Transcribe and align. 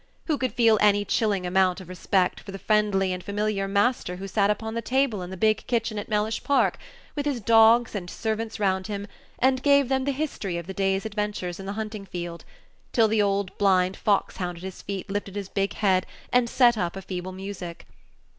Who 0.25 0.39
could 0.39 0.51
feel 0.53 0.79
any 0.81 1.05
chilling 1.05 1.45
amount 1.45 1.79
of 1.79 1.87
respect 1.87 2.39
for 2.39 2.51
the 2.51 2.57
friendly 2.57 3.13
and 3.13 3.23
familiar 3.23 3.67
master 3.67 4.15
who 4.15 4.27
sat 4.27 4.49
upon 4.49 4.73
the 4.73 4.81
table 4.81 5.21
in 5.21 5.29
the 5.29 5.37
big 5.37 5.67
kitchen 5.67 5.99
at 5.99 6.09
Mellish 6.09 6.43
Park, 6.43 6.79
with 7.15 7.27
his 7.27 7.39
dogs 7.39 7.93
and 7.93 8.09
servants 8.09 8.59
round 8.59 8.87
him, 8.87 9.05
and 9.37 9.61
gave 9.61 9.89
them 9.89 10.05
the 10.05 10.11
history 10.11 10.57
of 10.57 10.65
the 10.65 10.73
day's 10.73 11.05
adventures 11.05 11.59
in 11.59 11.67
the 11.67 11.73
hunting 11.77 12.07
field, 12.07 12.45
till 12.91 13.07
the 13.07 13.21
old 13.21 13.55
blind 13.59 13.95
fox 13.95 14.37
hound 14.37 14.57
at 14.57 14.63
his 14.63 14.81
feet 14.81 15.07
lifted 15.07 15.35
his 15.35 15.49
big 15.49 15.73
head 15.73 16.07
and 16.33 16.49
set 16.49 16.79
up 16.79 16.95
a 16.95 17.03
feeble 17.03 17.31
music? 17.31 17.85